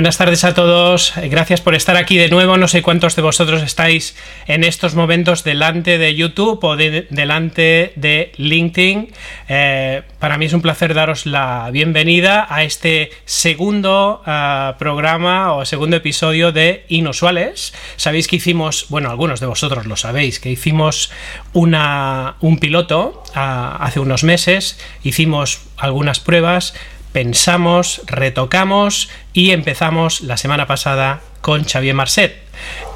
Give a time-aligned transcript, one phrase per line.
[0.00, 2.56] Buenas tardes a todos, gracias por estar aquí de nuevo.
[2.56, 4.16] No sé cuántos de vosotros estáis
[4.46, 9.12] en estos momentos delante de YouTube o delante de LinkedIn.
[9.50, 15.66] Eh, para mí es un placer daros la bienvenida a este segundo ah, programa o
[15.66, 17.74] segundo episodio de Inusuales.
[17.96, 21.10] Sabéis que hicimos, bueno, algunos de vosotros lo sabéis, que hicimos
[21.52, 26.72] una, un piloto ah, hace unos meses, hicimos algunas pruebas
[27.12, 32.36] pensamos, retocamos y empezamos la semana pasada con Xavier Marcet.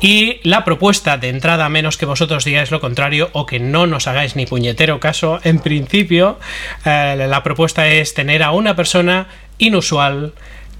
[0.00, 4.06] Y la propuesta de entrada, menos que vosotros digáis lo contrario o que no nos
[4.06, 6.38] hagáis ni puñetero caso, en principio
[6.84, 9.28] eh, la propuesta es tener a una persona
[9.58, 10.34] inusual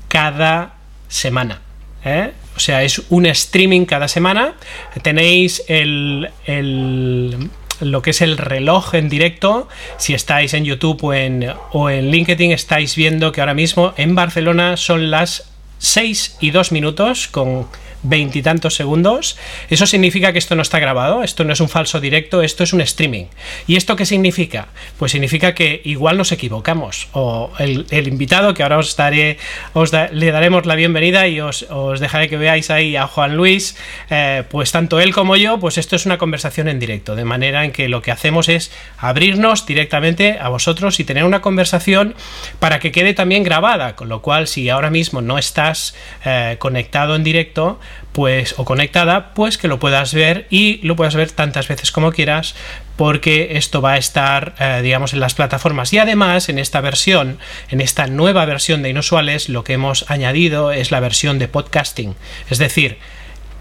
[0.09, 0.75] cada
[1.09, 1.61] semana.
[2.05, 2.33] ¿eh?
[2.57, 4.55] O sea, es un streaming cada semana.
[5.03, 7.49] Tenéis el, el
[7.81, 9.69] lo que es el reloj en directo.
[9.97, 14.15] Si estáis en YouTube o en, o en LinkedIn, estáis viendo que ahora mismo en
[14.15, 17.67] Barcelona son las 6 y 2 minutos con
[18.05, 19.37] veintitantos segundos.
[19.69, 22.73] Eso significa que esto no está grabado, esto no es un falso directo, esto es
[22.73, 23.27] un streaming.
[23.67, 24.69] ¿Y esto qué significa?
[24.99, 27.09] Pues significa que igual nos equivocamos.
[27.13, 29.39] O el, invitado, que ahora os daré,
[29.73, 31.67] os le daremos la bienvenida y os,
[31.99, 33.77] dejaré que veáis ahí a Juan Luis,
[34.11, 37.65] eh, pues tanto él como yo, pues esto es una conversación en directo, de manera
[37.65, 42.15] en que lo que hacemos es abrirnos directamente a vosotros y tener una conversación
[42.59, 45.95] para que quede también grabada, con lo cual si ahora mismo no estás
[46.25, 47.81] eh, conectado en directo,
[48.13, 52.13] pues o conectada, pues que lo puedas ver y lo puedas ver tantas veces como
[52.13, 52.55] quieras
[52.97, 55.93] porque esto va a estar, eh, digamos, en las plataformas.
[55.93, 57.39] Y además, en esta versión,
[57.71, 62.15] en esta nueva versión de Inusuales, lo que hemos añadido es la versión de podcasting.
[62.51, 62.99] Es decir,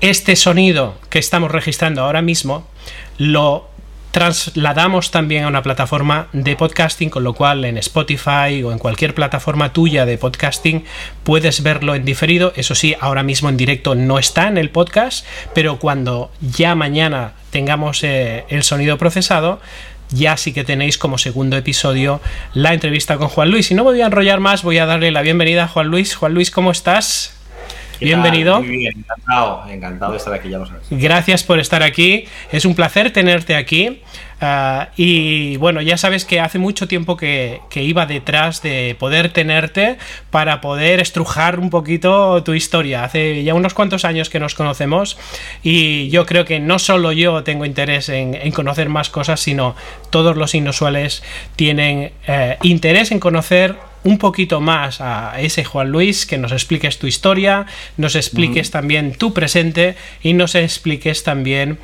[0.02, 2.68] este sonido que estamos registrando ahora mismo
[3.18, 3.73] lo
[4.14, 9.16] trasladamos también a una plataforma de podcasting, con lo cual en Spotify o en cualquier
[9.16, 10.86] plataforma tuya de podcasting
[11.24, 12.54] puedes verlo en diferido.
[12.56, 15.26] Eso sí, ahora mismo en directo no está en el podcast,
[15.56, 19.60] pero cuando ya mañana tengamos eh, el sonido procesado,
[20.12, 22.22] ya sí que tenéis como segundo episodio
[22.54, 23.72] la entrevista con Juan Luis.
[23.72, 26.16] Y no me voy a enrollar más, voy a darle la bienvenida a Juan Luis.
[26.16, 27.33] Juan Luis, ¿cómo estás?
[28.04, 28.62] Bienvenido.
[28.62, 30.88] Muy bien, encantado, encantado de estar aquí, ya lo sabes.
[30.90, 34.02] Gracias por estar aquí, es un placer tenerte aquí.
[34.46, 39.98] Ah, y bueno, ya sabes que hace mucho tiempo que, iba detrás de poder tenerte
[40.32, 43.06] para poder estrujar un poquito tu historia.
[43.06, 45.18] Hace ya unos cuantos años que nos conocemos
[45.64, 49.78] y yo creo que no solo yo tengo interés en, conocer más cosas, sino
[50.10, 51.24] todos los inusuales
[51.56, 57.00] tienen eh, interés en conocer un poquito más a ese Juan Luis, que nos expliques
[57.00, 57.66] tu historia,
[57.98, 61.80] nos expliques también tu presente y nos expliques también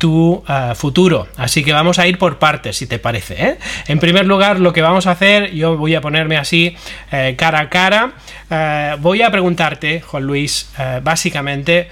[0.00, 1.28] tu eh, futuro.
[1.36, 3.34] Así que vamos a ir por partes, si te parece.
[3.34, 3.58] ¿eh?
[3.86, 6.74] En primer lugar, lo que vamos a hacer, yo voy a ponerme así
[7.12, 8.12] eh, cara a cara.
[8.98, 10.70] voy a preguntarte, Juan Luis,
[11.02, 11.88] básicamente,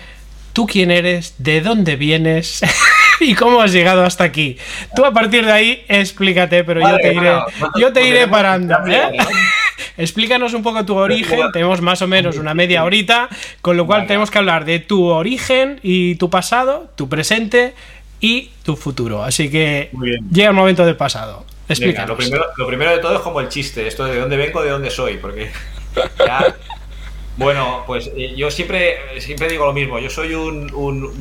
[0.54, 1.34] ¿tú quién eres?
[1.38, 2.62] ¿De dónde vienes?
[3.20, 4.56] ¿Y cómo has llegado hasta aquí?
[4.96, 7.32] Tú a partir de ahí explícate, pero yo te iré,
[7.78, 8.74] yo te iré parando.
[9.98, 11.40] Explícanos un poco tu origen.
[11.52, 13.28] Tenemos más o menos una media horita,
[13.60, 17.74] con lo cual tenemos que hablar de tu origen y tu pasado, tu presente
[18.20, 19.22] y tu futuro.
[19.22, 19.90] Así que
[20.32, 21.44] llega el momento del pasado.
[21.68, 22.08] Explícanos.
[22.08, 24.70] lo, primero, lo primero de todo es como el chiste, esto de dónde vengo, de
[24.70, 25.50] dónde soy, porque
[27.38, 30.00] Bueno, pues eh, yo siempre, siempre digo lo mismo.
[30.00, 30.72] Yo soy un,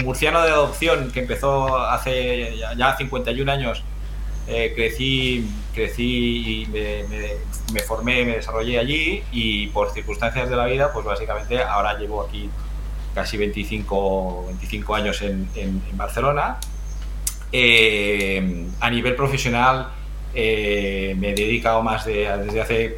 [0.04, 3.84] murciano de adopción que empezó hace ya 51 años.
[4.47, 6.68] Eh, crecí, crecí y
[7.74, 12.22] me, formé, me desarrollé allí y por circunstancias de la vida, pues básicamente ahora llevo
[12.22, 12.50] aquí
[13.13, 16.59] casi 25, 25 años en, en Barcelona
[17.52, 19.88] eh, a nivel profesional
[20.34, 22.97] eh, me he dedicado más de, desde hace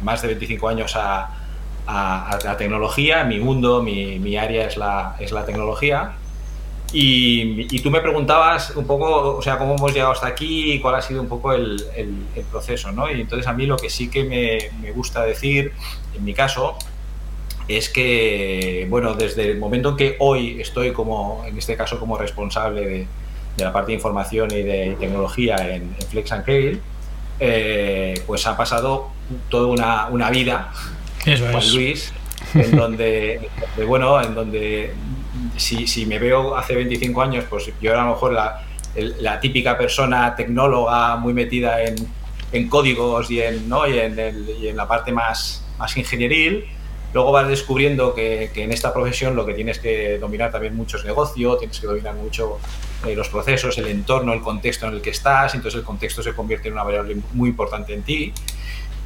[0.00, 1.38] más de 25 años a,
[1.86, 3.24] la tecnología.
[3.24, 6.12] Mi mundo, mi, área es la, es la tecnología.
[6.92, 10.96] Y, tú me preguntabas un poco, o sea, cómo hemos llegado hasta aquí y cuál
[10.96, 11.82] ha sido un poco el,
[12.50, 13.10] proceso, ¿no?
[13.10, 15.72] Y entonces a mí lo que sí que me, me, gusta decir,
[16.14, 16.76] en mi caso,
[17.66, 22.18] es que, bueno, desde el momento en que hoy estoy como, en este caso, como
[22.18, 23.06] responsable de,
[23.56, 26.78] de la parte de información y de tecnología en, Flex and Cable,
[27.40, 29.08] eh, pues ha pasado
[29.48, 30.72] toda una, una vida,
[31.24, 32.12] Eso Juan Luis,
[32.54, 33.48] en donde,
[33.86, 34.92] bueno, en donde
[35.56, 38.64] si, si, me veo hace 25 años, pues yo era a lo mejor la,
[39.20, 41.94] la típica persona tecnóloga muy metida en,
[42.52, 43.86] en códigos y en, ¿no?
[43.86, 46.66] y en, el, y en la parte más, más ingenieril,
[47.14, 50.96] Luego vas descubriendo que, que, en esta profesión lo que tienes que dominar también mucho
[50.96, 52.58] es negocio, tienes que dominar mucho
[53.06, 56.32] eh, los procesos, el entorno, el contexto en el que estás, entonces el contexto se
[56.32, 58.32] convierte en una variable muy importante en ti.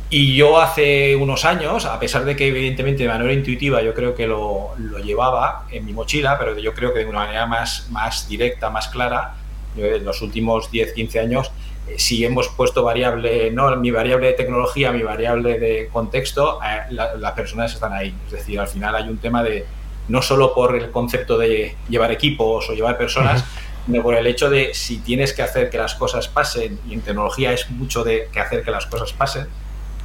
[0.09, 4.15] Y yo hace unos años, a pesar de que evidentemente de manera intuitiva yo creo
[4.15, 7.89] que lo, lo llevaba en mi mochila, pero yo creo que de una manera más,
[7.91, 9.35] más directa, más clara,
[9.77, 11.51] en los últimos 10, 15 años,
[11.89, 16.93] eh, si hemos puesto variable, no mi variable de tecnología, mi variable de contexto, eh,
[16.93, 18.15] las personas están ahí.
[18.27, 19.67] Es decir, al final hay un tema de,
[20.09, 23.45] no solo por el concepto de llevar equipos o llevar personas,
[23.87, 27.03] sino por el hecho de si tienes que hacer que las cosas pasen, y en
[27.03, 29.47] tecnología es mucho de que hacer que las cosas pasen,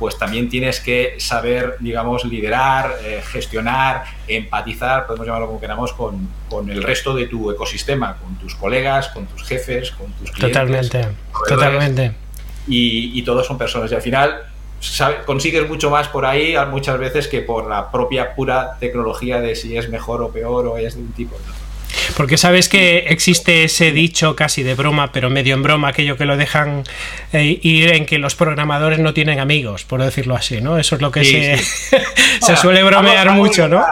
[0.02, 6.28] pues también tienes que saber, digamos, liderar, eh, gestionar, empatizar, podemos llamarlo como queramos, con,
[6.50, 10.58] con, el resto de tu ecosistema, con tus colegas, con tus jefes, con tus clientes.
[10.58, 11.08] Totalmente,
[11.48, 12.16] totalmente.
[12.68, 13.92] Y, y, todos son personas.
[13.92, 14.42] Y al final
[15.28, 19.78] consigues mucho más por ahí muchas veces que por la propia pura tecnología de si
[19.78, 21.38] es mejor o peor o es de un tipo.
[22.16, 26.26] Porque sabes que existe ese dicho casi de broma, pero medio en broma, aquello que
[26.26, 26.84] lo dejan
[27.34, 30.78] eh, ir en que los programadores no tienen amigos, por decirlo así, ¿no?
[30.78, 31.58] Eso es lo que se,
[32.42, 33.84] se suele bromear mucho, ¿no?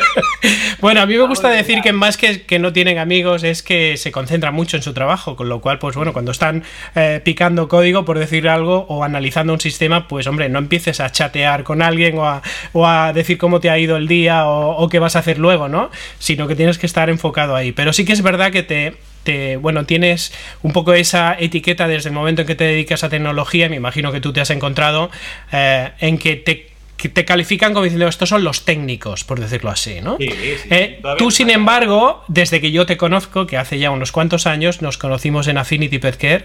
[0.80, 3.96] bueno, a mí me gusta decir que más que, que, no tienen amigos es que
[3.96, 7.68] se concentran mucho en su trabajo, con lo cual, pues bueno, cuando están eh, picando
[7.68, 11.82] código, por decir algo, o analizando un sistema, pues hombre, no empieces a chatear con
[11.82, 12.42] alguien o a,
[12.72, 15.38] o a decir cómo te ha ido el día o, o, qué vas a hacer
[15.38, 15.90] luego, ¿no?
[16.18, 17.72] Sino que tienes que estar enfocado ahí.
[17.72, 22.08] Pero sí que es verdad que te, te, bueno, tienes un poco esa etiqueta desde
[22.08, 25.10] el momento en que te dedicas a tecnología, me imagino que tú te has encontrado,
[25.52, 26.71] eh, en que te
[27.08, 30.16] te califican como diciendo estos son los técnicos, por decirlo así, ¿no?
[30.18, 34.82] Eh, tú, sin embargo, desde que yo te conozco, que hace ya unos cuantos años,
[34.82, 36.44] nos conocimos en Affinity Pet Care,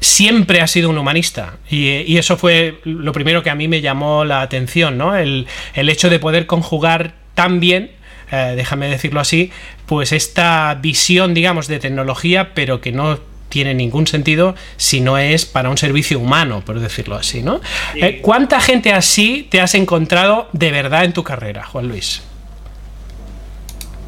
[0.00, 1.56] siempre has sido un humanista.
[1.70, 5.16] Y, eso fue lo primero que a mí me llamó la atención, ¿no?
[5.16, 7.90] El, el hecho de poder conjugar tan bien
[8.34, 9.52] eh, déjame decirlo así,
[9.86, 13.20] pues esta visión, digamos, de tecnología, pero que no
[13.54, 17.60] tiene ningún sentido si no es para un servicio humano, por decirlo así, ¿no?
[17.94, 22.20] Eh, ¿Cuánta gente así te has encontrado de verdad en tu carrera, Juan Luis?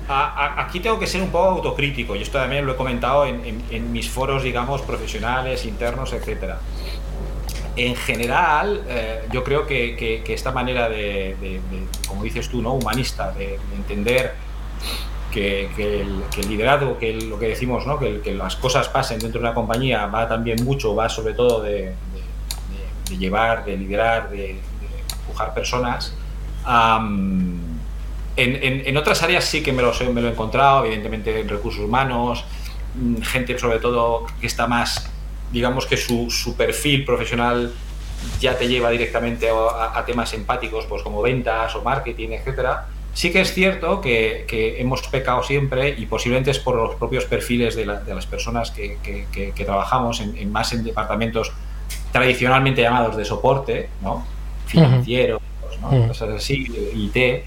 [0.08, 4.10] Aquí tengo que ser un poco autocrítico, y esto también lo he comentado en, mis
[4.10, 6.58] foros, digamos, profesionales, internos, etcétera.
[7.76, 11.60] En general, eh, yo creo que, esta manera de,
[12.08, 12.72] como dices tú, ¿no?
[12.72, 14.34] humanista, de entender
[15.36, 16.00] que,
[16.38, 17.98] el, liderazgo, que lo que decimos, ¿no?
[17.98, 21.92] que, las cosas pasen dentro de una compañía va también mucho, va sobre todo de,
[23.18, 24.58] llevar, de liderar, de,
[25.20, 26.14] empujar personas.
[28.36, 32.44] en, otras áreas sí que me lo, me lo he encontrado, evidentemente en recursos humanos,
[32.94, 35.10] mm, gente sobre todo que está más,
[35.52, 37.74] digamos que su, su perfil profesional
[38.40, 43.32] ya te lleva directamente a, a, temas empáticos, pues como ventas o marketing, etcétera Sí
[43.32, 44.44] que es cierto que,
[44.78, 50.20] hemos pecado siempre y posiblemente es por los propios perfiles de, las personas que, trabajamos
[50.20, 51.50] en, más en departamentos
[52.12, 54.26] tradicionalmente llamados de soporte, ¿no?
[54.66, 55.40] financieros,
[56.08, 57.44] cosas así, IT,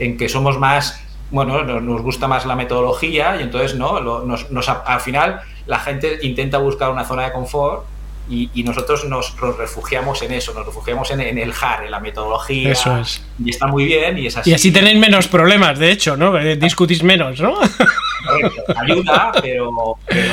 [0.00, 1.00] en que somos más,
[1.30, 6.58] bueno, nos, gusta más la metodología y entonces no, nos, al final la gente intenta
[6.58, 7.84] buscar una zona de confort
[8.28, 12.72] y, nosotros nos, refugiamos en eso, nos refugiamos en, el HAR, en la metodología.
[12.72, 13.22] Eso es.
[13.38, 14.50] Y está muy bien y es así.
[14.50, 16.38] Y así tenéis menos problemas, de hecho, ¿no?
[16.38, 17.58] Eh, discutís menos, ¿no?
[18.76, 19.70] ayuda, pero,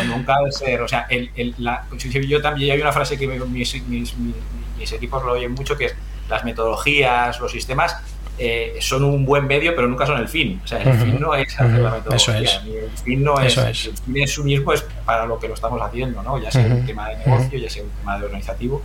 [0.07, 0.81] nunca debe ser.
[0.81, 1.85] O sea, el, el, la,
[2.27, 5.95] yo también hay una frase que mis, mis, mis equipos lo oyen mucho, que es
[6.29, 7.97] las metodologías, los sistemas
[8.43, 10.59] eh, son un buen medio, pero nunca son el fin.
[10.63, 12.63] O sea, el fin no es hacer la metodología.
[12.65, 13.85] El fin no es, es.
[13.85, 16.41] El fin es mismo es para lo que lo estamos haciendo, ¿no?
[16.41, 18.81] Ya sea un tema de negocio, ya sea un tema de organizativo.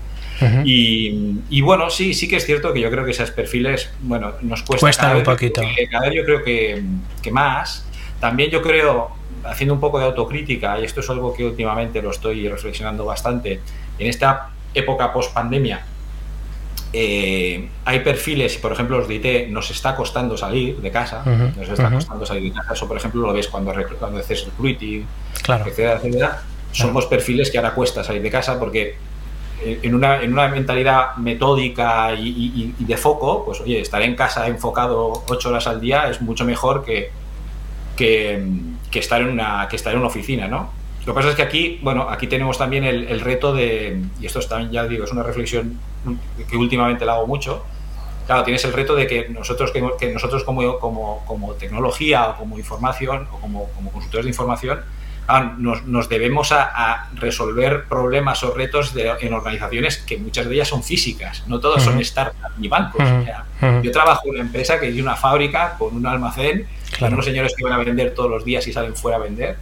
[0.63, 4.35] y, y, bueno, sí, sí que es cierto que yo creo que esos perfiles, bueno,
[4.43, 4.85] nos cuesta.
[4.85, 5.63] Cuesta un poquito.
[5.91, 6.83] cada vez yo creo que,
[7.23, 7.87] que más.
[8.21, 9.13] También yo creo,
[9.45, 13.61] haciendo un poco de autocrítica, y esto es algo que últimamente lo estoy reflexionando bastante,
[13.99, 15.83] en esta época post pandemia,
[16.93, 21.69] eh, hay perfiles, por ejemplo, los de IT nos está costando salir de casa, nos
[21.69, 25.07] está costando salir de casa, eso por ejemplo lo ves cuando, cuando haces recruiting,
[25.43, 25.65] claro.
[25.67, 26.43] etcétera, etcétera.
[26.73, 28.97] Somos perfiles que ahora cuesta salir de casa porque
[29.65, 35.25] en una, en una mentalidad metódica y, de foco, pues oye, estar en casa enfocado
[35.29, 37.11] ocho horas al día es mucho mejor que,
[37.97, 38.45] que,
[38.91, 40.71] que, estar, en una, que estar en una oficina, ¿no?
[41.07, 44.41] Lo que pasa es que aquí, bueno, aquí tenemos también el, reto de, y esto
[44.41, 45.79] también ya digo, es una reflexión
[46.49, 47.65] que últimamente la hago mucho,
[48.27, 52.59] claro, tienes el reto de que nosotros, que, nosotros como, como, como, tecnología o como
[52.59, 54.81] información o como, como consultores de información,
[55.59, 61.45] nos, debemos a, resolver problemas o retos en organizaciones que muchas de ellas son físicas,
[61.47, 63.03] no todos son startups ni bancos.
[63.83, 66.67] Yo trabajo en una empresa que es una fábrica con un almacén,
[66.99, 69.57] con unos señores que van a vender todos los días y salen fuera a vender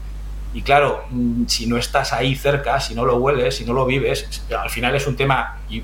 [0.54, 3.84] Y claro, mm, si no estás ahí cerca, si no lo hueles, si no lo
[3.84, 5.82] vives, al final es un tema, y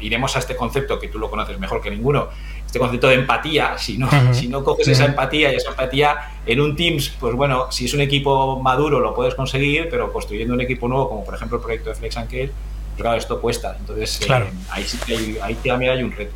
[0.00, 2.28] iremos a este concepto que tú lo conoces mejor que ninguno,
[2.66, 6.60] este concepto de empatía, si no, si no coges esa empatía y esa empatía en
[6.60, 10.60] un Teams, pues bueno, si es un equipo maduro lo puedes conseguir, pero construyendo un
[10.60, 12.50] equipo nuevo, como por ejemplo el proyecto de Flex and pues
[13.02, 13.76] claro, esto cuesta.
[13.78, 16.32] Entonces, eh, ahí sí que hay, ahí también hay un reto.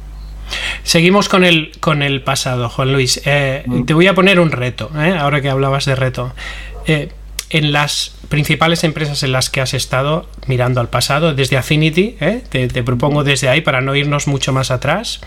[0.83, 3.21] Seguimos con el, con el pasado, Juan Luis.
[3.25, 3.85] Eh, mm.
[3.85, 6.33] Te voy a poner un reto, eh, ahora que hablabas de reto.
[7.50, 12.16] En las principales empresas en las que has estado mirando al pasado, desde Affinity,
[12.49, 15.21] te, te, propongo desde ahí para no irnos mucho más atrás.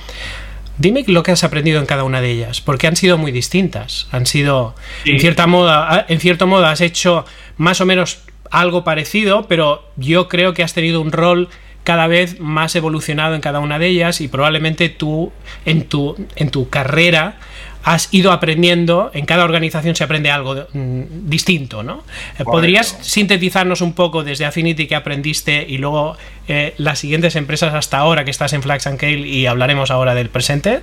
[0.78, 4.08] Dime lo que has aprendido en cada una de ellas, porque han sido muy distintas.
[4.12, 4.74] Han sido,
[5.06, 7.26] en cierta moda, en cierto modo, has hecho
[7.58, 11.50] más o menos algo parecido, pero yo creo que has tenido un rol
[11.84, 15.32] cada vez más evolucionado en cada una de ellas y probablemente tú
[15.66, 17.38] en tu, en tu carrera
[17.84, 22.04] has ido aprendiendo, en cada organización se aprende algo mm, distinto, ¿no?
[22.40, 26.16] Eh, ¿Podrías sintetizarnos un poco desde Affinity que aprendiste y luego
[26.48, 30.16] eh, las siguientes empresas hasta ahora que estás en Flax and Kale y hablaremos ahora
[30.16, 30.80] del presente?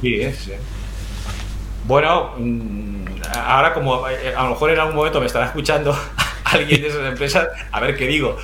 [0.00, 0.52] Sí, sí.
[1.86, 3.04] Bueno, mm,
[3.46, 5.96] ahora como eh, a lo mejor en algún momento me estará escuchando
[6.44, 8.36] alguien de esas empresas, a ver qué digo.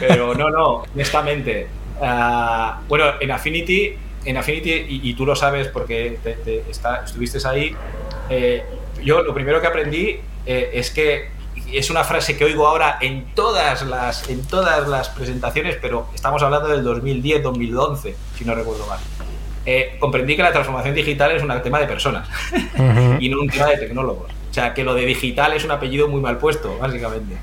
[0.00, 1.68] Pero no, no, honestamente.
[2.02, 6.18] Ah, bueno, en Affinity en Affinity, y, tú lo sabes porque
[7.04, 7.74] estuviste ahí,
[8.28, 8.64] eh,
[9.02, 11.30] yo lo primero que aprendí eh, es que
[11.72, 16.42] es una frase que oigo ahora en todas las, en todas las presentaciones, pero estamos
[16.42, 18.98] hablando del 2010-2011, si no recuerdo mal.
[19.64, 22.28] Eh, comprendí que la transformación digital es un tema de personas
[23.18, 24.30] y no un tema de tecnólogos.
[24.50, 27.36] O sea, que lo de digital es un apellido muy mal puesto, básicamente.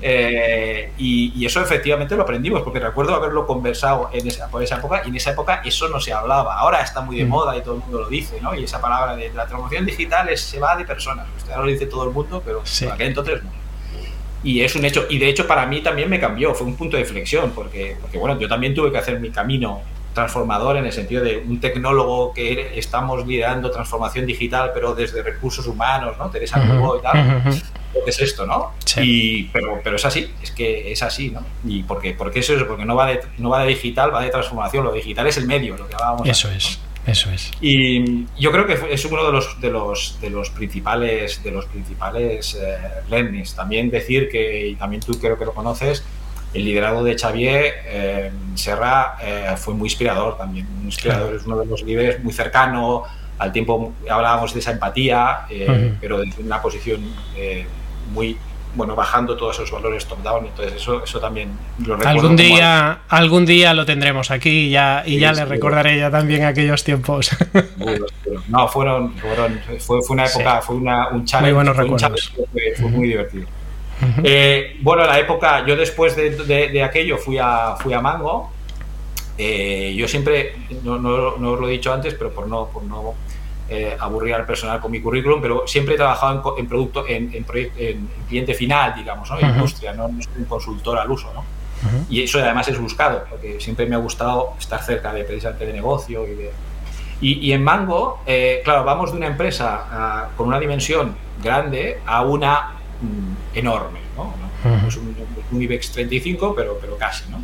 [0.00, 5.02] Eh, y, eso efectivamente lo aprendimos, porque recuerdo haberlo conversado en esa, por esa época,
[5.04, 6.58] y en esa época eso no se hablaba.
[6.58, 8.54] Ahora está muy de moda y todo el mundo lo dice, ¿no?
[8.54, 11.26] Y esa palabra de la transformación digital es, se va de personas.
[11.36, 12.86] Usted ahora lo dice todo el mundo, pero sí.
[12.86, 13.50] aquel entonces no.
[14.44, 16.96] Y es un hecho, y de hecho para mí también me cambió, fue un punto
[16.96, 20.92] de flexión, porque, porque bueno, yo también tuve que hacer mi camino transformador en el
[20.92, 26.30] sentido de un tecnólogo que estamos liderando transformación digital, pero desde recursos humanos, ¿no?
[26.30, 27.42] Teresa uh y tal.
[27.92, 28.72] ¿Qué es esto, no?
[28.96, 31.44] Y, pero, pero es así, es que es así, ¿no?
[31.64, 34.30] Y porque, porque eso es, porque no va, de, no va de digital, va de
[34.30, 34.84] transformación.
[34.84, 36.28] Lo digital es el medio, lo que hablábamos.
[36.28, 36.80] Eso es.
[37.06, 37.50] Eso es.
[37.60, 41.66] Y yo creo que es uno de los, de los, de los principales, de los
[41.66, 42.78] principales eh,
[43.10, 43.54] learnings.
[43.54, 46.04] También decir que, y también tú creo que lo conoces,
[46.54, 50.66] el liderazgo de Xavier eh, Serra eh, fue muy inspirador también.
[50.84, 53.04] inspirador, es uno de los líderes muy cercano,
[53.38, 57.00] al tiempo hablábamos de esa empatía, eh, pero desde una posición
[58.12, 58.36] muy,
[58.74, 62.20] bueno, bajando todos esos valores top-down, entonces eso, eso también lo recuerdo.
[62.20, 66.44] Algún día, algún día lo tendremos aquí y ya, y ya le recordaré ya también
[66.44, 67.30] aquellos tiempos.
[68.48, 72.32] no, fueron, fueron fue, fue, una época, fue una, un challenge, muy buenos recuerdos.
[72.76, 73.46] fue muy divertido.
[74.24, 78.50] Eh, bueno, la época, yo después de, aquello fui a, fui a Mango.
[79.38, 83.14] Eh, yo siempre, no, no, os lo he dicho antes, pero por no, por no
[83.68, 88.08] eh, aburrir al personal con mi currículum, pero siempre he trabajado en, producto, en, en,
[88.28, 89.40] cliente final, digamos, ¿no?
[89.40, 91.32] en industria, no, soy un consultor al uso.
[91.34, 91.44] ¿no?
[92.08, 95.72] Y eso además es buscado, porque siempre me ha gustado estar cerca de precisamente de
[95.72, 96.50] negocio y de,
[97.20, 98.20] y, en Mango,
[98.64, 104.32] claro, vamos de una empresa ah, con una dimensión grande a una Mm, enorme, ¿no?
[104.86, 107.42] es un, IBEX 35, pero, pero casi, ¿no?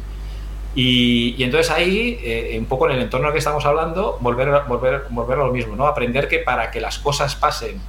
[0.77, 5.38] Y, entonces ahí, eh, un poco en el entorno que estamos hablando, volver, volver, volver
[5.41, 5.88] a lo mismo, ¿no?
[5.88, 7.81] Aprender que para que las cosas pasen,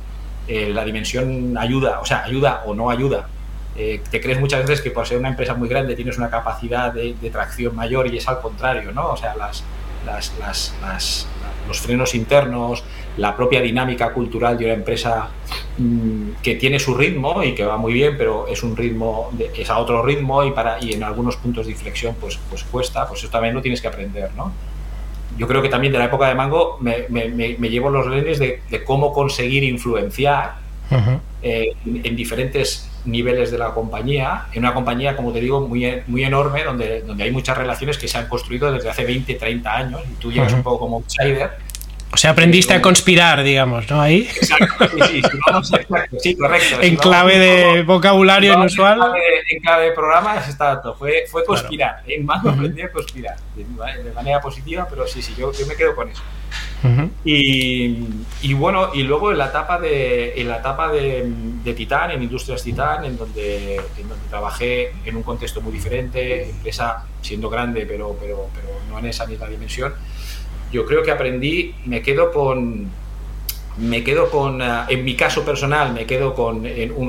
[0.48, 3.28] eh, la dimensión ayuda, o sea, ayuda o no ayuda.
[3.76, 6.92] Eh, te crees muchas veces que por ser una empresa muy grande tienes una capacidad
[6.92, 9.12] de, tracción mayor y es al contrario, ¿no?
[9.12, 9.64] O sea, las,
[10.08, 10.34] las,
[10.82, 11.28] las,
[11.70, 12.84] los frenos internos,
[13.18, 15.30] la propia dinámica cultural de una empresa
[15.78, 19.70] mm, que tiene su ritmo y que va muy bien, pero es un ritmo, es
[19.70, 23.22] a otro ritmo y, para, y en algunos puntos de inflexión pues, pues cuesta, pues
[23.22, 24.52] eso también lo tienes que aprender, ¿no?
[25.38, 28.62] Yo creo que también de la época de Mango me, me, llevo los lentes de,
[28.84, 30.56] cómo conseguir influenciar
[31.42, 36.24] eh, en, diferentes niveles de la compañía, en una compañía, como te digo, muy, muy
[36.24, 40.02] enorme, donde, donde hay muchas relaciones que se han construido desde hace 20, 30 años
[40.10, 41.70] y tú llegas un poco como outsider
[42.12, 44.02] o sea, aprendiste a conspirar, digamos, ¿no?
[44.02, 44.28] Ahí.
[44.36, 45.88] Exacto, sí, sí,
[46.20, 46.78] sí, correcto.
[46.82, 49.00] En clave de vocabulario inusual.
[49.48, 52.02] En clave, de programa, exacto, fue, fue conspirar.
[52.08, 55.96] En más aprendí a conspirar, de, manera positiva, pero sí, sí, yo, yo me quedo
[55.96, 56.24] con eso.
[57.26, 58.06] Y,
[58.42, 61.32] y, bueno, y luego en la etapa de, en la etapa de,
[61.64, 66.50] de Titán, en Industrias Titán, en donde, en donde trabajé en un contexto muy diferente,
[66.50, 69.94] empresa siendo grande, pero, pero, pero no en esa misma dimensión
[70.72, 72.90] yo creo que aprendí, me quedo con,
[73.78, 76.64] me quedo con, eh, en mi caso personal, me quedo con,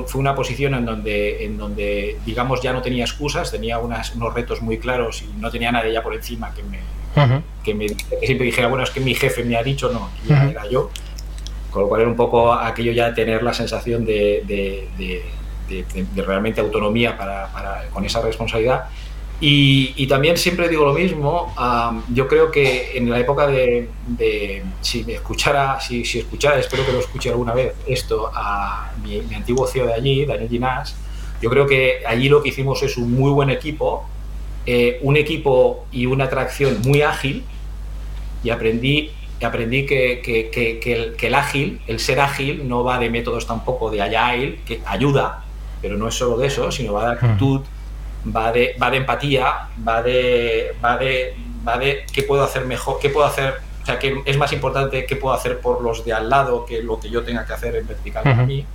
[0.07, 4.33] fue una posición en donde, en donde, digamos, ya no tenía excusas, tenía unas, unos
[4.33, 6.79] retos muy claros y no tenía nadie ya por encima que me,
[7.63, 10.69] que, me siempre dijera, bueno, es que mi jefe me ha dicho, no, ya era
[10.69, 10.89] yo.
[11.69, 15.23] Con lo cual era un poco aquello ya tener la sensación de, de,
[15.69, 18.89] de, realmente autonomía para, para, con esa responsabilidad.
[19.43, 21.51] Y, también siempre digo lo mismo,
[22.13, 23.89] yo creo que en la época de,
[24.81, 29.17] si me escuchara, si, si, escuchara, espero que lo escuche alguna vez, esto a mi,
[29.33, 30.95] antiguo CEO de allí, Daniel Ginás,
[31.41, 34.05] yo creo que allí lo que hicimos es un muy buen equipo,
[34.65, 37.43] eh, un equipo y una atracción muy ágil,
[38.43, 39.11] y aprendí,
[39.43, 43.47] aprendí que, que, que, el, que, el, ágil, el ser ágil, no va de métodos
[43.47, 45.43] tampoco de agile, que ayuda,
[45.81, 47.61] pero no es solo de eso, sino va de actitud
[48.25, 51.35] va de, va de empatía, va de, va, de,
[51.67, 55.05] va de qué puedo hacer mejor, qué puedo hacer, o sea, que es más importante
[55.05, 57.75] qué puedo hacer por los de al lado que lo que yo tenga que hacer
[57.75, 58.65] en vertical para mí.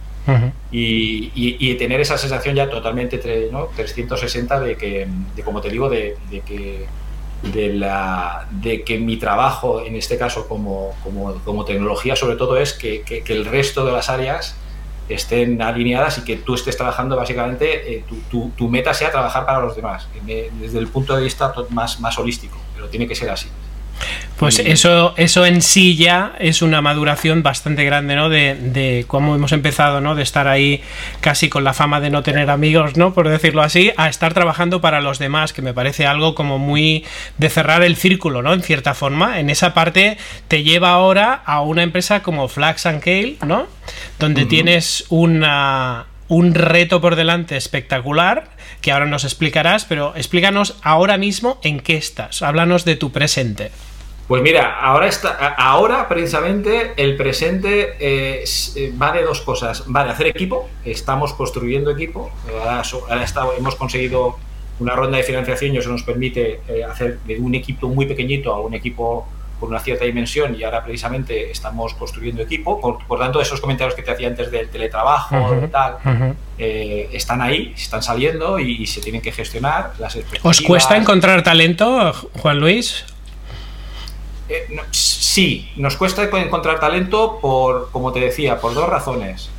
[0.72, 3.20] Y, y, tener esa sensación ya totalmente
[3.52, 3.66] ¿no?
[3.76, 5.06] 360 de que,
[5.36, 6.86] de, como te digo, de, de que
[7.42, 12.56] de, la, de que mi trabajo, en este caso como, como, como tecnología, sobre todo
[12.56, 14.56] es que, que, el resto de las áreas
[15.08, 19.60] estén alineadas y que tú estés trabajando básicamente, eh, tu, tu, meta sea trabajar para
[19.60, 23.48] los demás, desde el punto de vista más, más holístico, pero tiene que ser así.
[24.36, 28.28] Pues eso, eso en sí ya es una maduración bastante grande, ¿no?
[28.28, 30.14] De, de, cómo hemos empezado, ¿no?
[30.14, 30.82] De estar ahí
[31.20, 33.14] casi con la fama de no tener amigos, ¿no?
[33.14, 37.04] Por decirlo así, a estar trabajando para los demás, que me parece algo como muy
[37.38, 38.52] de cerrar el círculo, ¿no?
[38.52, 39.40] En cierta forma.
[39.40, 43.66] En esa parte te lleva ahora a una empresa como Flax and Kale, ¿no?
[44.18, 51.18] Donde tienes una un reto por delante espectacular que ahora nos explicarás, pero explícanos ahora
[51.18, 52.42] mismo en qué estás.
[52.42, 53.70] Háblanos de tu presente.
[54.28, 58.44] Pues mira, ahora, está, ahora precisamente el presente eh,
[59.00, 59.84] va de dos cosas.
[59.94, 62.32] Va de hacer equipo, estamos construyendo equipo.
[62.60, 62.82] Ahora,
[63.56, 64.36] hemos conseguido
[64.80, 68.52] una ronda de financiación y eso nos permite eh, hacer de un equipo muy pequeñito
[68.52, 72.80] a un equipo con una cierta dimensión y ahora precisamente estamos construyendo equipo.
[72.80, 75.96] Por, tanto, esos comentarios que te hacía antes del teletrabajo y tal,
[76.58, 79.92] eh, están ahí, están saliendo y, se tienen que gestionar.
[79.98, 83.04] Las ¿Os cuesta encontrar talento, Juan Luis?
[84.48, 89.50] Eh, sí, nos cuesta encontrar talento por, como te decía, por dos razones.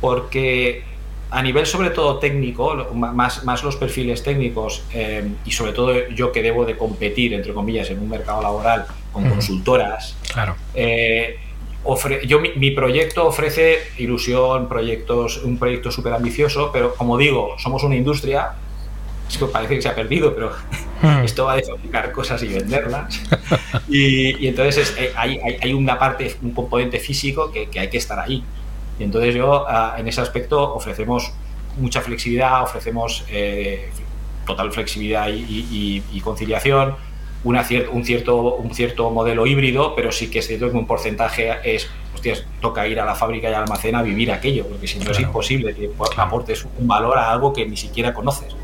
[0.00, 0.84] Porque
[1.32, 6.30] a nivel sobre todo técnico, más, más los perfiles técnicos eh, y sobre todo yo
[6.30, 10.56] que debo de competir, entre comillas, en un mercado laboral con consultoras, claro.
[10.74, 11.38] Eh,
[12.26, 17.96] yo, mi, proyecto ofrece ilusión, proyectos, un proyecto súper ambicioso, pero como digo, somos una
[17.96, 18.52] industria,
[19.28, 20.52] es que parece que se ha perdido, pero
[21.24, 23.22] esto va de fabricar cosas y venderlas.
[23.88, 28.20] y, entonces eh, hay, hay, una parte, un componente físico que, que hay que estar
[28.20, 28.44] ahí.
[28.98, 31.32] Y entonces yo ah, en ese aspecto ofrecemos
[31.76, 33.90] mucha flexibilidad, ofrecemos eh,
[34.46, 36.96] total flexibilidad y, conciliación,
[37.44, 41.52] una un, cierto, un cierto modelo híbrido, pero sí que es cierto que un porcentaje
[41.64, 44.98] es, hostias, toca ir a la fábrica y al almacén a vivir aquello, porque si
[44.98, 48.54] no es imposible que aportes un valor a algo que ni siquiera conoces.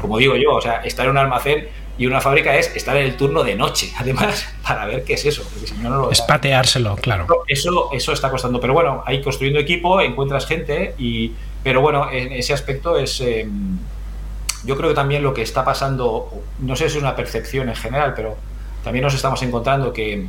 [0.00, 1.68] Como digo yo, o sea, estar en un almacén
[2.02, 5.24] y una fábrica es estar en el turno de noche, además, para ver qué es
[5.24, 5.44] eso.
[5.44, 7.44] Porque si no, no lo es pateárselo, claro.
[7.46, 8.60] Eso, eso está costando.
[8.60, 11.30] Pero bueno, ahí construyendo equipo, encuentras gente, y,
[11.62, 13.20] pero bueno, en ese aspecto es.
[13.20, 13.78] Em,
[14.64, 17.76] yo creo que también lo que está pasando, no sé si es una percepción en
[17.76, 18.36] general, pero
[18.82, 20.26] también nos estamos encontrando que,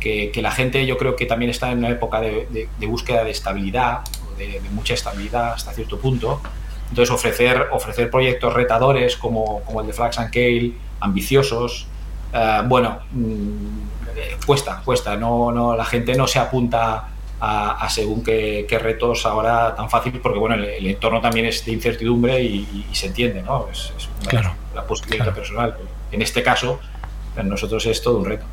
[0.00, 3.30] que, la gente, yo creo que también está en una época de, de, búsqueda de
[3.30, 4.00] estabilidad,
[4.38, 6.40] de, de mucha estabilidad hasta cierto punto.
[6.88, 11.86] Entonces, ofrecer, ofrecer proyectos retadores como, como el de Flax and Kale, ambiciosos,
[12.32, 17.08] eh, bueno, mm, cuesta, cuesta, no, no, la gente no se apunta
[17.44, 22.40] a, según qué, retos ahora tan fácil, porque bueno, el, entorno también es de incertidumbre
[22.40, 23.66] y, se entiende, ¿no?
[23.70, 23.92] Es,
[24.28, 25.76] claro, la posibilidad personal.
[26.12, 26.78] En este caso,
[27.34, 28.44] para nosotros es todo un reto.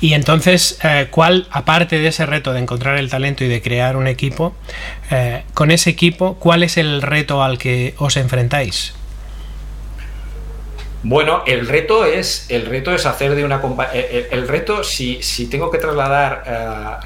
[0.00, 3.96] Y entonces, eh, ¿cuál, aparte de ese reto de encontrar el talento y de crear
[3.96, 4.54] un equipo,
[5.10, 8.94] eh, con ese equipo, cuál es el reto al que os enfrentáis?
[11.04, 14.00] Bueno, el reto es, el reto es hacer de una compañía.
[14.30, 16.44] El, reto, si, si, tengo que trasladar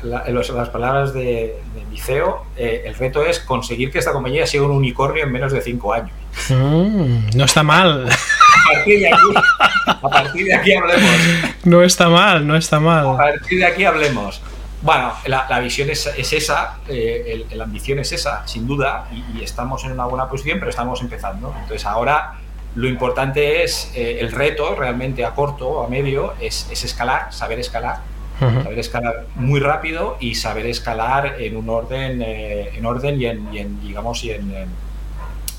[0.05, 4.63] eh, las palabras de, de CEO, eh, el reto es conseguir que esta compañía sea
[4.63, 6.13] un unicornio en menos de cinco años.
[6.51, 8.07] Mm, no está mal.
[8.07, 9.35] A partir, de aquí,
[9.87, 11.11] a partir de aquí hablemos.
[11.65, 13.09] No está mal, no está mal.
[13.09, 14.43] A partir de aquí hablemos.
[14.83, 19.85] Bueno, la, visión es, esa, eh, la ambición es esa, sin duda, y, y estamos
[19.85, 21.55] en una buena posición, pero estamos empezando.
[21.59, 22.35] Entonces ahora
[22.77, 27.59] lo importante es, eh, el reto realmente a corto o a medio es, escalar, saber
[27.59, 28.01] escalar
[28.39, 33.81] Saber escalar muy rápido y saber escalar en un orden, eh, en orden y en,
[33.81, 34.53] digamos, y en,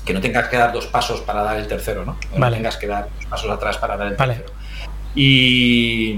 [0.04, 2.16] que no tengas que dar dos pasos para dar el tercero, ¿no?
[2.36, 4.46] No tengas que dar dos pasos atrás para dar el tercero.
[5.16, 6.12] Y,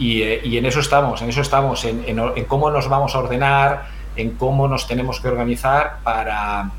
[0.00, 3.88] eh, y, en eso estamos, en eso estamos, en, en, cómo nos vamos a ordenar,
[4.16, 6.70] en cómo nos tenemos que organizar para,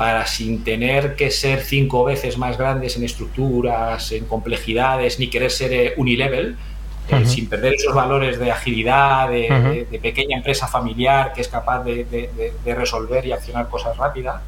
[0.00, 5.50] para sin tener que ser cinco veces más grandes en estructuras, en complejidades, ni querer
[5.50, 6.56] ser eh, unilevel,
[7.10, 12.40] eh, sin perder esos valores de agilidad, de, pequeña empresa familiar que es capaz de,
[12.64, 14.40] resolver y accionar cosas rápidas,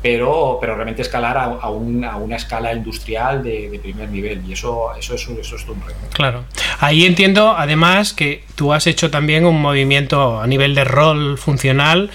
[0.00, 4.44] pero, pero realmente escalar a, una escala industrial de, primer nivel.
[4.46, 5.98] Y eso, eso, eso, eso es un reto.
[6.12, 6.44] Claro.
[6.78, 12.12] Ahí entiendo, además, que tú has hecho también un movimiento a nivel de rol funcional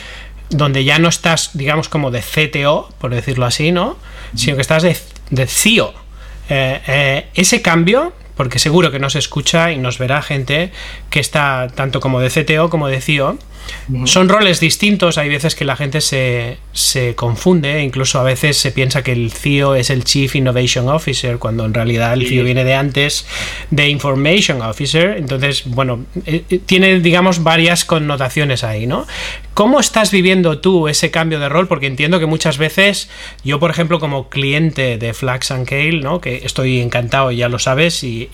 [0.50, 3.98] donde ya no estás, digamos, como de CTO, por decirlo así, ¿no?
[4.36, 4.98] Sino que estás de,
[5.30, 5.94] de CIO.
[6.50, 10.72] Eh, eh, ese cambio porque seguro que nos escucha y nos verá gente
[11.10, 13.38] que está tanto como de CTO como de CIO.
[14.06, 18.72] Son roles distintos, hay veces que la gente se, se, confunde, incluso a veces se
[18.72, 22.64] piensa que el CIO es el Chief Innovation Officer, cuando en realidad el CIO viene
[22.64, 23.28] de antes
[23.70, 29.06] de Information Officer, entonces, bueno, eh, eh, tiene, digamos, varias connotaciones ahí, ¿no?
[29.60, 31.68] ¿Cómo estás viviendo tú ese cambio de rol?
[31.68, 33.10] Porque entiendo que muchas veces,
[33.44, 36.22] yo por ejemplo como cliente de Flax and Kale, ¿no?
[36.22, 38.29] que estoy encantado, ya lo sabes, y,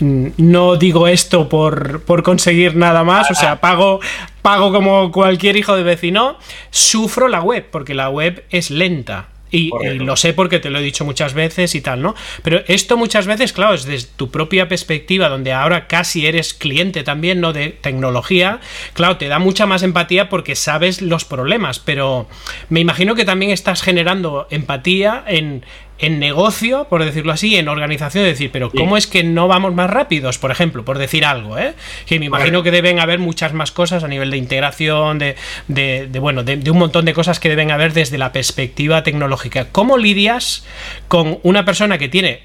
[0.00, 4.00] no digo esto por, por, conseguir nada más, o sea, pago,
[4.42, 6.38] pago como cualquier hijo de vecino,
[6.70, 9.28] sufro la web, porque la web es lenta.
[9.54, 12.16] Y, lo sé porque te lo he dicho muchas veces y tal, ¿no?
[12.42, 17.04] Pero esto muchas veces, claro, es desde tu propia perspectiva, donde ahora casi eres cliente
[17.04, 17.52] también, ¿no?
[17.52, 18.58] De tecnología,
[18.94, 22.26] claro, te da mucha más empatía porque sabes los problemas, pero
[22.68, 25.64] me imagino que también estás generando empatía en,
[25.98, 29.88] en negocio, por decirlo así, en organización, decir, pero ¿cómo es que no vamos más
[29.88, 30.38] rápidos?
[30.38, 31.74] Por ejemplo, por decir algo, ¿eh?
[32.06, 35.36] Que me imagino que deben haber muchas más cosas a nivel de integración, de,
[35.68, 39.68] de, bueno, de, un montón de cosas que deben haber desde la perspectiva tecnológica.
[39.70, 40.66] ¿Cómo lidias
[41.06, 42.42] con una persona que tiene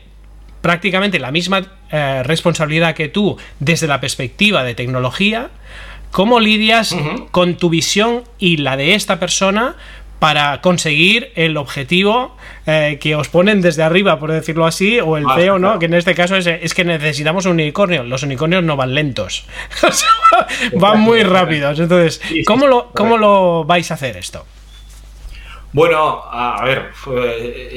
[0.62, 5.50] prácticamente la misma eh, responsabilidad que tú desde la perspectiva de tecnología?
[6.12, 6.96] ¿Cómo lidias
[7.30, 9.76] con tu visión y la de esta persona
[10.20, 15.26] para conseguir el objetivo eh, que os ponen desde arriba, por decirlo así, o el
[15.32, 15.80] feo, ¿no?
[15.80, 18.04] Que en este caso es, que necesitamos un unicornio.
[18.04, 19.46] Los unicornios no van lentos,
[20.74, 21.80] van muy rápidos.
[21.80, 24.46] Entonces, ¿cómo, lo, ¿cómo lo vais a hacer esto?
[25.72, 26.92] Bueno, a ver,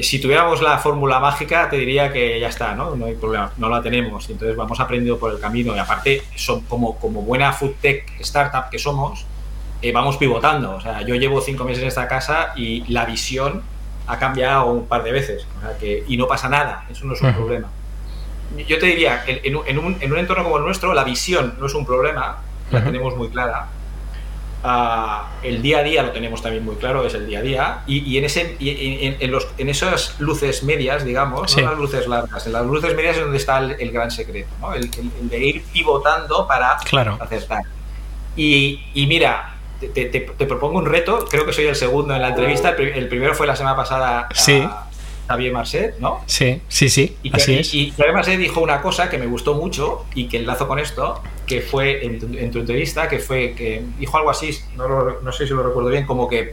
[0.01, 2.95] si tuviéramos la fórmula mágica, te diría que ya está, ¿no?
[2.95, 4.29] No hay problema, no la tenemos.
[4.29, 5.75] Entonces vamos aprendiendo por el camino.
[5.75, 9.27] Y aparte, son como, como buena food tech startup que somos,
[9.83, 10.75] eh, vamos pivotando.
[10.75, 13.61] O sea, yo llevo cinco meses en esta casa y la visión
[14.07, 15.45] ha cambiado un par de veces.
[15.57, 17.67] O sea, que, y no pasa nada, eso no es un problema.
[18.67, 21.65] Yo te diría, en, en, un, en, un, entorno como el nuestro, la visión no
[21.65, 22.37] es un problema,
[22.71, 23.67] la tenemos muy clara.
[24.63, 27.79] Ah, el día a día lo tenemos también muy claro, es el día a día.
[27.85, 32.45] Y, y en, ese, en, los, en esas luces medias, digamos, no las luces largas,
[32.45, 34.73] en las luces medias es donde está el, gran secreto, ¿no?
[34.73, 37.17] el, de ir pivotando para claro.
[37.19, 37.63] acertar.
[38.37, 39.52] Y, y mira,
[39.89, 43.47] te, propongo un reto, creo que soy el segundo en la entrevista, el, primero fue
[43.47, 44.87] la semana pasada a
[45.27, 46.21] Javier Marcet, ¿no?
[46.25, 47.73] Sí, sí, sí, y así es.
[47.73, 51.21] Y Javier Marcet dijo una cosa que me gustó mucho y que enlazo con esto,
[51.47, 55.63] que fue en tu, entrevista, que fue que dijo algo así, no, sé si lo
[55.63, 56.51] recuerdo bien, como que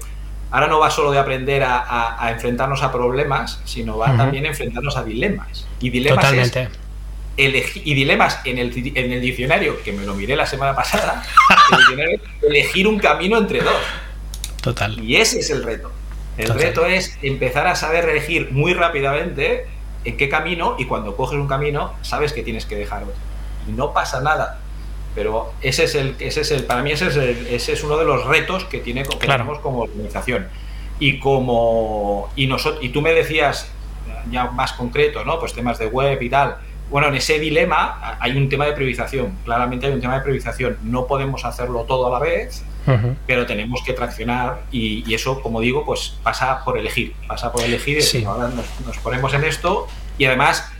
[0.50, 4.96] ahora no va solo de aprender a, enfrentarnos a problemas, sino va también a enfrentarnos
[4.96, 5.66] a dilemas.
[5.80, 6.68] Y dilemas Totalmente
[7.40, 11.22] y dilemas en el, en el diccionario, que me lo miré la semana pasada,
[12.42, 13.82] elegir un camino entre dos.
[14.60, 15.02] Total.
[15.02, 15.90] Y ese es el reto.
[16.36, 19.66] El reto es empezar a saber elegir muy rápidamente
[20.04, 23.14] en qué camino y cuando coges un camino sabes que tienes que dejar otro.
[23.68, 24.60] Y no pasa nada.
[25.14, 28.04] Pero ese es el, ese es el, para mí ese es, ese es uno de
[28.04, 30.48] los retos que, tiene, que tenemos como organización.
[30.98, 33.70] Y como y nosotros, y tú me decías
[34.30, 35.40] ya más concreto, ¿no?
[35.40, 36.58] Pues temas de web y tal
[36.90, 39.38] bueno, en ese dilema hay un tema de priorización.
[39.44, 40.76] Claramente hay un tema de priorización.
[40.82, 42.64] No podemos hacerlo todo a la vez,
[43.26, 47.14] pero tenemos que traccionar y, eso, como digo, pues pasa por elegir.
[47.28, 47.98] Pasa por elegir.
[48.12, 48.48] Y Ahora
[48.84, 49.86] nos, ponemos en esto
[50.18, 50.70] y además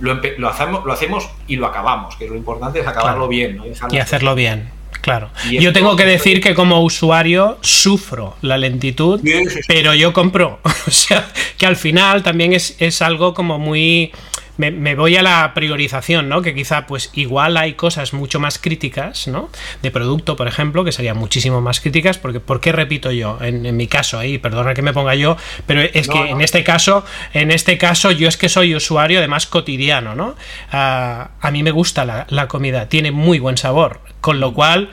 [0.00, 3.60] lo, hacemos, lo hacemos y lo acabamos, que lo importante es acabarlo bien.
[3.90, 4.70] y hacerlo bien.
[5.00, 5.28] Claro.
[5.50, 9.20] yo tengo que decir que como usuario sufro la lentitud,
[9.68, 10.60] pero yo compro.
[10.86, 14.12] o sea, que al final también es, es algo como muy
[14.56, 16.42] me, voy a la priorización, ¿no?
[16.42, 19.50] Que quizá, pues igual hay cosas mucho más críticas, ¿no?
[19.82, 23.38] De producto, por ejemplo, que serían muchísimo más críticas, porque, ¿por qué repito yo?
[23.40, 25.36] En, mi caso, ahí, perdona que me ponga yo,
[25.66, 29.46] pero es que en este caso, en este caso, yo es que soy usuario, además
[29.46, 30.36] cotidiano, ¿no?
[30.70, 34.90] Ah, a mí me gusta la, la comida, tiene muy buen sabor, con lo cual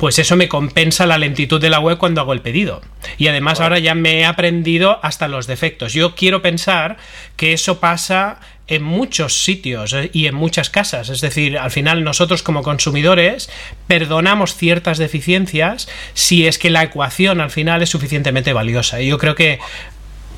[0.00, 2.80] pues eso me compensa la lentitud de la web cuando hago el pedido.
[3.18, 5.92] Y además ahora ya me he aprendido hasta los defectos.
[5.92, 6.96] Yo quiero pensar
[7.36, 8.40] que eso pasa
[8.70, 11.10] en muchos sitios eh, y en muchas casas.
[11.10, 13.50] Es decir, al final nosotros como consumidores
[13.86, 19.00] perdonamos ciertas deficiencias si es que la ecuación al final es suficientemente valiosa.
[19.02, 19.58] Y yo creo que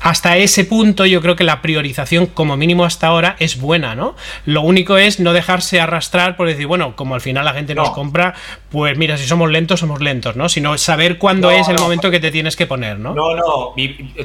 [0.03, 4.15] hasta ese punto yo creo que la priorización, como mínimo hasta ahora, es buena, ¿no?
[4.45, 7.91] Lo único es no dejarse arrastrar por decir, bueno, como al final la gente nos
[7.91, 8.33] compra,
[8.69, 10.49] pues mira, si somos lentos, somos lentos, ¿no?
[10.49, 13.13] Sino saber cuándo es el momento que te tienes que poner, ¿no?
[13.13, 13.73] No, no,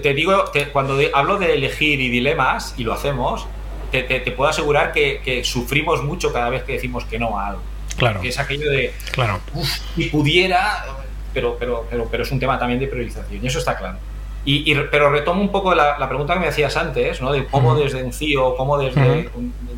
[0.03, 3.47] te digo, cuando hablo de elegir y dilemas, y lo hacemos,
[3.90, 7.62] te, puedo asegurar que, sufrimos mucho cada vez que decimos que no a algo.
[7.96, 8.20] Claro.
[8.20, 9.40] Que es aquello de, claro.
[9.96, 10.85] si pudiera,
[11.35, 13.98] pero, pero, pero, pero es un tema también de priorización, y eso está claro.
[14.44, 17.33] Y, pero retomo un poco la, pregunta que me hacías antes, ¿no?
[17.33, 19.29] De cómo desde un CIO, cómo desde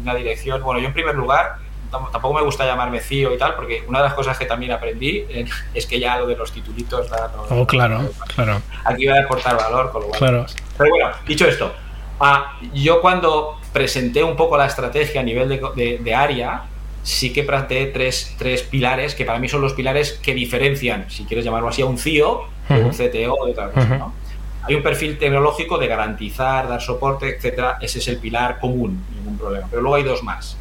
[0.00, 0.62] una dirección.
[0.62, 1.56] Bueno, yo en primer lugar,
[1.90, 5.24] tampoco me gusta llamarme CIO y tal, porque una de las cosas que también aprendí
[5.28, 5.44] eh,
[5.74, 7.10] es que ya lo de los titulitos.
[7.10, 8.62] Da, oh, claro, claro.
[8.84, 10.18] Aquí va a aportar valor, con lo cual.
[10.18, 10.46] Claro.
[10.78, 11.74] Pero bueno, dicho esto,
[12.20, 16.64] ah, yo cuando presenté un poco la estrategia a nivel de, de, área,
[17.02, 21.24] sí que planteé tres, tres, pilares que para mí son los pilares que diferencian, si
[21.24, 24.20] quieres llamarlo así, a un CIO de un CTO de otra cosa, ¿no?
[24.62, 27.78] Hay un perfil tecnológico de garantizar, dar soporte, etcétera.
[27.80, 29.66] Ese es el pilar común, ningún problema.
[29.70, 30.56] Pero luego hay dos más.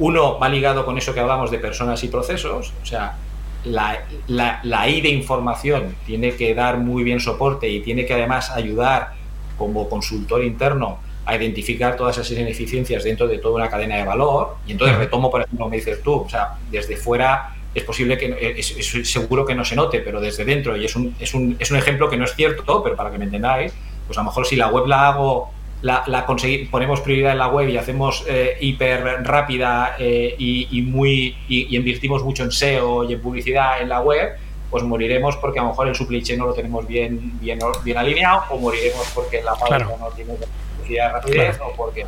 [0.00, 3.16] Uno va ligado con eso que hablamos de personas y procesos, o sea,
[3.64, 8.50] la, la, I de información tiene que dar muy bien soporte y tiene que además
[8.50, 9.14] ayudar
[9.58, 14.56] como consultor interno a identificar todas esas ineficiencias dentro de toda una cadena de valor.
[14.66, 18.54] Y entonces retomo, por ejemplo, me dices tú, o sea, desde fuera es posible que,
[18.56, 18.74] es,
[19.10, 21.76] seguro que no se note, pero desde dentro, y es un, es, un, es un
[21.76, 23.72] ejemplo que no es cierto, pero para que me entendáis,
[24.06, 25.50] pues a lo mejor si la web la hago,
[25.82, 26.26] la, la
[26.70, 32.24] ponemos prioridad en la web y hacemos eh, hiper rápida eh, y, muy, y, invertimos
[32.24, 34.30] mucho en SEO y en publicidad en la web,
[34.70, 37.98] pues moriremos porque a lo mejor el supply chain no lo tenemos bien, bien, bien
[37.98, 40.34] alineado, o moriremos porque la pauta no tiene
[40.76, 42.02] publicidad rapidez, o porque...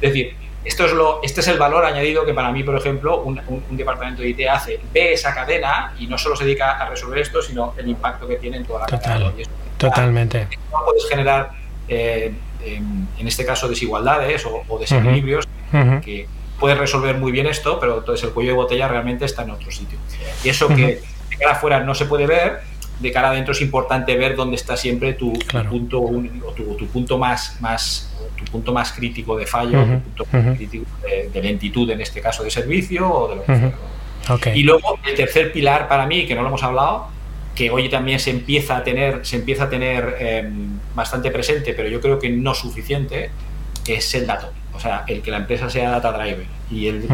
[0.00, 3.22] Es decir, esto es lo, este es el valor añadido que para mí, por ejemplo,
[3.22, 4.80] un, departamento de IT hace.
[4.92, 8.36] Ve esa cadena y no solo se dedica a resolver esto, sino el impacto que
[8.36, 9.32] tiene en toda la cadena.
[9.76, 10.48] totalmente.
[10.72, 11.50] No puedes generar,
[11.88, 12.32] eh,
[12.64, 15.46] en, este caso, desigualdades o, desequilibrios
[16.02, 16.26] que
[16.58, 19.70] puedes resolver muy bien esto, pero entonces el cuello de botella realmente está en otro
[19.70, 19.98] sitio.
[20.42, 21.02] Y eso que
[21.34, 22.60] de cara afuera no se puede ver,
[23.00, 25.32] de cara adentro es importante ver dónde está siempre tu,
[25.68, 26.00] punto
[26.56, 29.82] tu, tu, punto más, más tu punto más crítico de fallo,
[30.16, 30.86] tu punto crítico
[31.32, 35.52] de, lentitud en este caso de servicio o de lo que Y luego el tercer
[35.52, 37.08] pilar para mí, que no lo hemos hablado,
[37.54, 41.88] que hoy también se empieza a tener, se empieza a tener em, bastante presente, pero
[41.88, 43.30] yo creo que no suficiente,
[43.86, 44.50] es el dato.
[44.72, 46.46] O sea, el que la empresa sea data driven.
[46.70, 47.06] Y, el,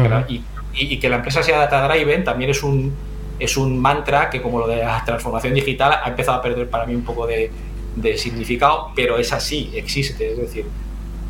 [0.73, 2.95] y, que la empresa sea data driven también es un,
[3.41, 6.85] es un mantra que, como lo de la transformación digital, ha empezado a perder para
[6.85, 7.51] mí un poco de,
[7.95, 10.31] de significado, pero es así, existe.
[10.31, 10.65] Es decir,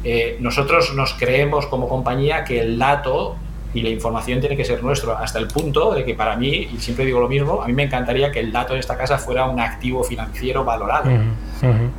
[0.04, 3.36] eh, nosotros nos creemos como compañía que el dato
[3.74, 6.78] y la información tiene que ser nuestro, hasta el punto de que para mí, y
[6.80, 9.45] siempre digo lo mismo, a mí me encantaría que el dato de esta casa fuera
[9.45, 11.10] un activo financiero valorado.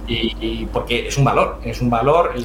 [0.07, 2.45] Y, porque es un valor, es un valor el,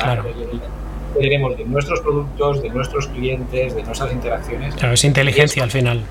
[1.17, 4.75] tenemos de nuestros productos, de nuestros clientes, de nuestras interacciones.
[4.75, 6.03] Claro, es inteligencia al final.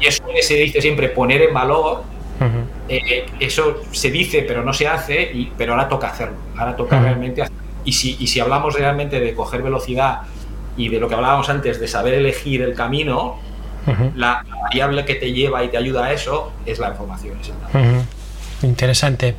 [0.00, 2.04] Y eso que se dice siempre, poner en valor,
[2.88, 7.00] eh, eso se dice pero no se hace, y, pero ahora toca hacerlo, ahora toca
[7.00, 10.22] realmente hacerlo y si, y si hablamos realmente de coger velocidad
[10.76, 13.38] y de lo que hablábamos antes, de saber elegir el camino,
[14.14, 17.36] la variable que te lleva y te ayuda a eso es la información.
[18.62, 19.36] Interesante.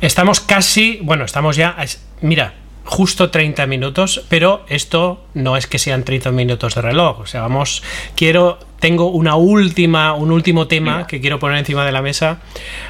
[0.00, 1.76] Estamos casi, bueno, estamos ya,
[2.20, 7.26] mira, justo 30 minutos, pero esto no es que sean 30 minutos de reloj, o
[7.26, 7.82] sea, vamos,
[8.16, 12.40] quiero tengo una última, un último tema que quiero poner encima de la mesa,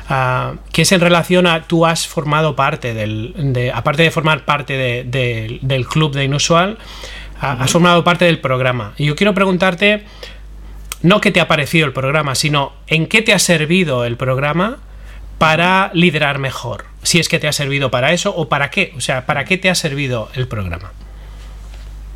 [0.08, 4.46] ah, que es en relación a tú has formado parte del, de, aparte de formar
[4.46, 6.78] parte del club de Inusual,
[7.42, 8.94] ah, has formado parte del programa.
[8.96, 10.04] Y yo quiero preguntarte,
[11.02, 14.78] no qué te ha parecido el programa, sino en qué te ha servido el programa
[15.42, 16.84] para liderar mejor.
[17.02, 19.58] Si es que te ha servido para eso o para qué, o sea, para qué
[19.58, 20.92] te ha servido el programa.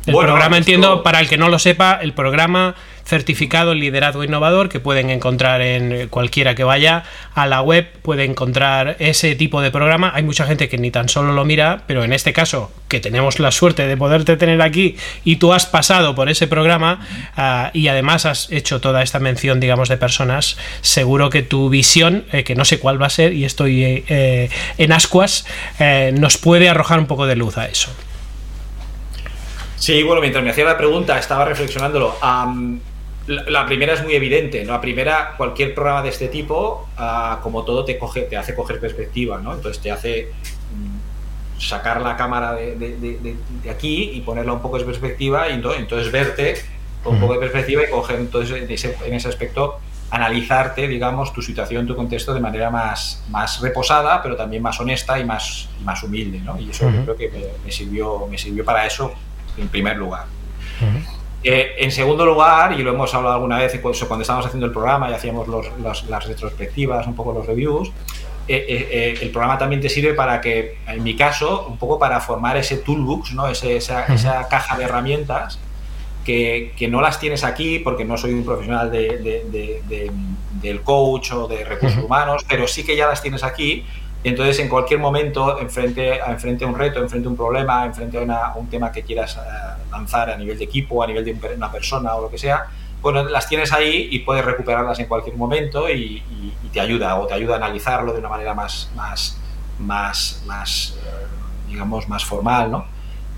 [0.05, 2.75] El programa, entiendo, para el que no lo sepa, el programa
[3.07, 8.25] certificado en liderazgo innovador que pueden encontrar en cualquiera que vaya a la web, puede
[8.25, 10.11] encontrar ese tipo de programa.
[10.13, 13.39] Hay mucha gente que ni tan solo lo mira, pero en este caso, que tenemos
[13.39, 16.99] la suerte de poderte tener aquí y tú has pasado por ese programa
[17.37, 22.25] uh, y además has hecho toda esta mención, digamos, de personas, seguro que tu visión,
[22.31, 25.45] eh, que no sé cuál va a ser y estoy eh, en ascuas,
[25.79, 27.89] eh, nos puede arrojar un poco de luz a eso.
[29.77, 32.17] Sí, bueno, mientras me hacía la pregunta estaba reflexionándolo.
[33.27, 34.73] La, primera es muy evidente, ¿no?
[34.73, 38.79] La primera, cualquier programa de este tipo, uh, como todo, te, coge, te hace coger
[38.79, 39.53] perspectiva, ¿no?
[39.53, 40.31] Entonces te hace
[40.73, 45.49] mm, sacar la cámara de, de, de, de, aquí y ponerla un poco de perspectiva
[45.49, 46.55] y entonces, entonces verte
[47.03, 51.33] con un poco de perspectiva y coger entonces en ese, en ese aspecto analizarte, digamos,
[51.33, 55.67] tu situación, tu contexto de manera más, más reposada, pero también más honesta y más,
[55.79, 56.57] y más humilde, ¿no?
[56.59, 56.95] Y eso uh -huh.
[56.95, 59.11] yo creo que me, me, sirvió, me sirvió para eso
[59.57, 60.25] en primer lugar.
[60.81, 61.16] Uh -huh.
[61.47, 65.09] Eh, en segundo lugar, y lo hemos hablado alguna vez cuando, estábamos haciendo el programa
[65.09, 67.91] y hacíamos los, los, las retrospectivas, un poco los reviews,
[68.49, 71.99] eh, eh, eh, el programa también te sirve para que, en mi caso, un poco
[71.99, 73.45] para formar ese toolbox, ¿no?
[73.47, 75.59] Ese, esa, esa caja de herramientas
[76.25, 80.11] que, que, no las tienes aquí porque no soy un profesional de, de, de, de
[80.61, 82.05] del coach o de recursos uh -huh.
[82.05, 83.85] humanos, pero sí que ya las tienes aquí.
[84.23, 88.17] Y entonces, en cualquier momento, enfrente, enfrente a un reto, enfrente a un problema, enfrente
[88.17, 91.37] a, una, un tema que quieras uh, lanzar a nivel de equipo, a nivel de
[91.55, 92.65] una persona o lo que sea,
[93.01, 97.15] bueno, las tienes ahí y puedes recuperarlas en cualquier momento y, y, y te ayuda
[97.15, 99.39] o te ayuda a analizarlo de una manera más, más,
[99.79, 102.85] más, más uh, digamos, más formal, ¿no?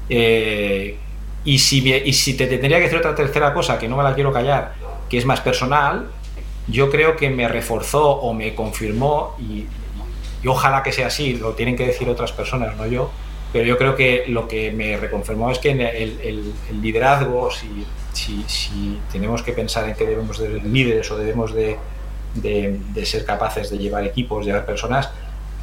[0.10, 0.98] Eh,
[1.46, 4.14] y si, y si te tendría que decir otra tercera cosa, que no me la
[4.14, 4.74] quiero callar,
[5.10, 6.10] que es más personal,
[6.68, 9.66] yo creo que me reforzó o me confirmó, y,
[10.44, 13.12] y, ojalá que sea así, lo tienen que decir otras personas, no yo,
[13.52, 19.00] pero yo creo que lo que me reconfirmó es que el, liderazgo, si, si, si,
[19.12, 21.78] tenemos que pensar en que debemos de ser líderes o debemos de,
[22.36, 25.10] de, de ser capaces de llevar equipos, llevar personas,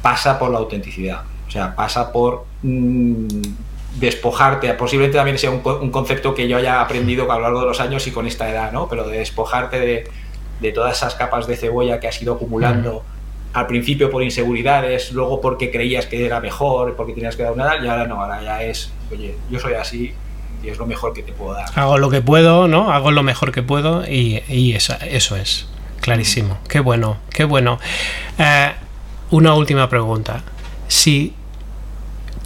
[0.01, 1.21] pasa por la autenticidad.
[1.47, 3.25] O sea, pasa por mmm,
[3.99, 7.67] despojarte, posiblemente también sea un, un, concepto que yo haya aprendido a lo largo de
[7.67, 8.89] los años y con esta edad, ¿no?
[8.89, 10.09] Pero de despojarte de,
[10.59, 13.03] de todas esas capas de cebolla que has ido acumulando
[13.53, 17.63] al principio por inseguridades, luego porque creías que era mejor, porque tenías que dar una
[17.63, 20.13] edad, y ahora no, ahora ya es, oye, yo soy así
[20.63, 21.67] y es lo mejor que te puedo dar.
[21.75, 22.91] Hago lo que puedo, ¿no?
[22.91, 25.67] Hago lo mejor que puedo y, y eso, eso es,
[26.01, 26.57] clarísimo.
[26.67, 27.79] Qué bueno, qué bueno.
[28.37, 28.71] Eh,
[29.31, 30.43] una última pregunta.
[30.87, 31.33] Si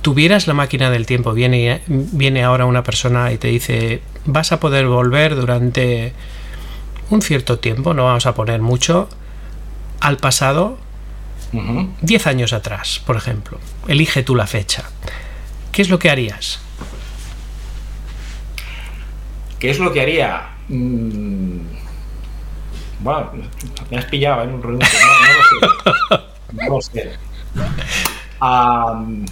[0.01, 4.59] tuvieras la máquina del tiempo, viene, viene ahora una persona y te dice, vas a
[4.59, 6.13] poder volver durante
[7.09, 9.09] un cierto tiempo, no vamos a poner mucho,
[9.99, 10.90] al pasado, 10
[11.53, 12.27] uh -huh.
[12.27, 13.59] años atrás, por ejemplo.
[13.87, 14.83] Elige tú la fecha.
[15.71, 16.59] ¿Qué es lo que harías?
[19.59, 20.49] ¿Qué es lo que haría?
[20.67, 21.59] Mm,
[23.01, 23.31] bueno,
[23.89, 26.19] me has pillado en un no, no, lo sé.
[26.53, 27.11] No lo sé.
[28.41, 29.25] Um,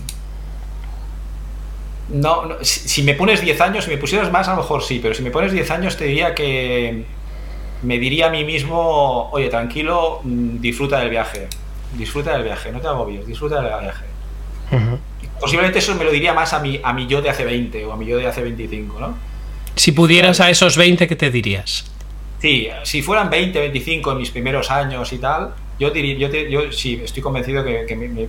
[2.10, 4.84] no, no si, si, me pones 10 años, si me pusieras más, a lo mejor
[4.84, 7.06] sí, pero si me pones 10 años te diría que
[7.82, 11.48] me diría a mí mismo, oye, tranquilo, mm, disfruta del viaje,
[11.94, 14.06] disfruta del viaje, no te agobies, disfruta del viaje.
[14.72, 15.00] Uh -huh.
[15.40, 17.94] Posiblemente eso me lo diría más a mi, a mi yo de hace 20 o
[17.94, 19.18] a mi yo de hace 25, ¿no?
[19.76, 21.86] Si pudieras a esos 20, ¿qué te dirías?
[22.40, 26.52] Sí, si fueran 20, 25 en mis primeros años y tal, yo, diría, yo, te,
[26.52, 28.28] yo sí, estoy convencido que, que me, me,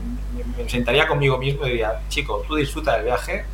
[0.56, 3.44] me, sentaría conmigo mismo y diría, chico, tú disfruta del viaje,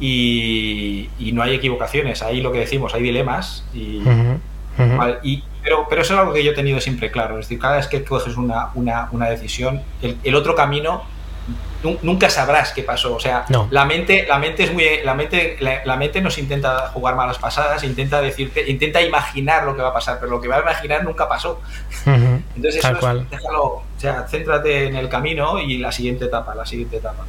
[0.00, 4.38] y, y, no hay equivocaciones, ahí lo que decimos, hay dilemas y, uh -huh,
[4.78, 4.96] uh -huh.
[4.96, 5.18] ¿vale?
[5.22, 7.76] y pero, pero eso es algo que yo he tenido siempre claro, es decir, cada
[7.76, 11.04] vez que coges una, una, una decisión, el, el, otro camino
[12.02, 13.66] nunca sabrás qué pasó, o sea, no.
[13.70, 17.38] la mente la mente es muy la mente la, la, mente nos intenta jugar malas
[17.38, 20.60] pasadas, intenta decirte, intenta imaginar lo que va a pasar, pero lo que va a
[20.60, 21.60] imaginar nunca pasó.
[22.04, 26.26] Uh -huh, Entonces eso es, déjalo, o sea, céntrate en el camino y la siguiente
[26.26, 27.24] etapa, la siguiente etapa.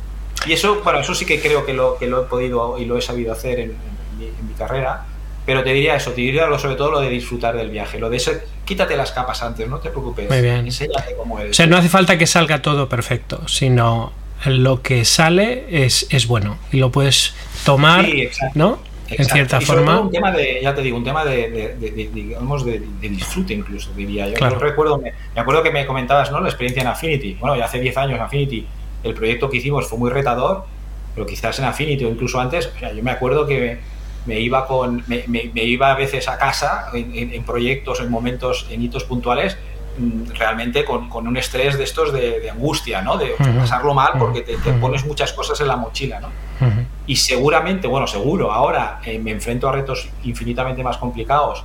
[0.46, 2.98] Y eso, bueno, eso sí que creo que lo, que lo he podido y lo
[2.98, 5.06] he sabido hacer en, en, mi, en mi, carrera,
[5.46, 8.10] pero te diría eso, te diría lo, sobre todo lo de disfrutar del viaje, lo
[8.10, 8.32] de eso,
[8.66, 10.58] quítate las capas antes, no te preocupes, Muy bien.
[10.58, 11.52] enséñate cómo eres.
[11.52, 14.14] O sea, no hace falta que salga todo perfecto, sino
[14.46, 17.34] lo que sale es, es bueno y lo puedes
[17.66, 18.80] tomar, sí, ¿no?
[19.08, 19.24] Exacto.
[19.24, 20.00] En cierta y forma.
[20.00, 23.54] un tema de, ya te digo, un tema de, de, de, de digamos, de, disfrute
[23.54, 24.36] incluso, diría yo.
[24.36, 24.56] Claro.
[24.56, 26.40] yo recuerdo, me, me, acuerdo que me comentabas, ¿no?
[26.40, 27.34] La experiencia en Affinity.
[27.34, 28.66] Bueno, ya hace 10 años Affinity
[29.04, 30.66] el proyecto que hicimos fue muy retador,
[31.14, 33.80] pero quizás en Affinity o incluso antes, o sea, yo me acuerdo que
[34.26, 38.00] me iba con me, me, me iba a veces a casa en, en, en, proyectos,
[38.00, 39.58] en momentos, en hitos puntuales,
[39.98, 43.18] mm, realmente con, con un estrés de estos de, de angustia, ¿no?
[43.18, 43.60] De uh -huh.
[43.60, 46.28] pasarlo mal porque te, te, pones muchas cosas en la mochila, ¿no?
[46.28, 46.86] Uh -huh.
[47.08, 51.64] y seguramente, bueno, seguro, ahora eh, me enfrento a retos infinitamente más complicados,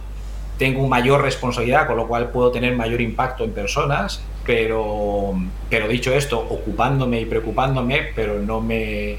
[0.59, 5.35] tengo mayor responsabilidad, con lo cual puedo tener mayor impacto en personas, pero,
[5.69, 9.19] pero dicho esto, ocupándome y preocupándome, pero no me,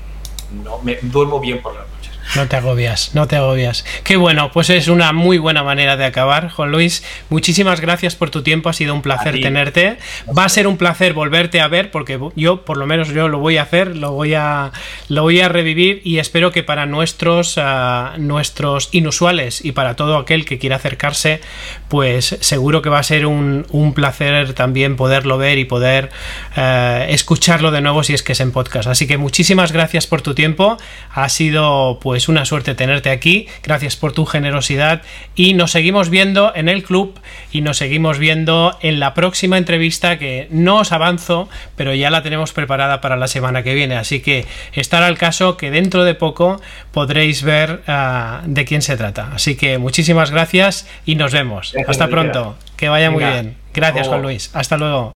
[0.64, 1.97] no me duermo bien por la noche.
[2.36, 3.86] No te agobias, no te agobias.
[4.04, 7.04] Qué bueno, pues es una muy buena manera de acabar, Juan Luis.
[7.30, 9.98] Muchísimas gracias por tu tiempo, ha sido un placer tenerte.
[10.38, 13.40] Va a ser un placer volverte a ver porque yo, por lo menos yo lo
[13.40, 14.72] voy a hacer, lo voy a,
[15.08, 20.18] lo voy a revivir y espero que para nuestros, ah, nuestros inusuales y para todo
[20.18, 21.42] aquel que quiera acercarse,
[21.88, 23.66] pues seguro que va a ser un,
[23.96, 26.10] placer también poderlo ver y poder
[26.58, 28.88] eh, escucharlo de nuevo si es que es en podcast.
[28.90, 30.78] Así que muchísimas gracias por tu tiempo.
[31.14, 33.48] Ha sido pues es una suerte tenerte aquí.
[33.64, 35.02] Gracias por tu generosidad
[35.36, 37.20] y nos seguimos viendo en el club
[37.52, 42.24] y nos seguimos viendo en la próxima entrevista que no os avanzo, pero ya la
[42.24, 43.96] tenemos preparada para la semana que viene.
[43.96, 46.62] Así que estar al caso que dentro de poco
[46.92, 49.32] podréis ver ah, de quién se trata.
[49.34, 51.74] Así que muchísimas gracias y nos vemos.
[51.88, 52.58] Hasta pronto.
[52.76, 53.58] Que vaya muy bien.
[53.74, 54.52] Gracias, Juan Luis.
[54.54, 55.14] Hasta luego.